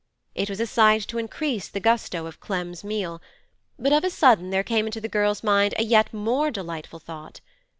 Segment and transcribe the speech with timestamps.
[0.33, 3.21] It was a sight to increase the gusto of Clem's meal,
[3.77, 7.39] but of a sudden there came into the girl's mind a yet more delightful thought.